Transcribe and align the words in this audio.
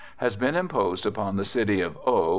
has 0.17 0.35
been 0.35 0.55
imposed 0.55 1.05
upon 1.05 1.35
the 1.35 1.45
City 1.45 1.79
of 1.79 1.95
O......... 2.07 2.29